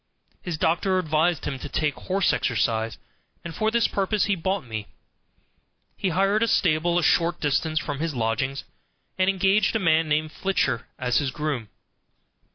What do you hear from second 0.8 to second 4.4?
advised him to take horse exercise, and for this purpose he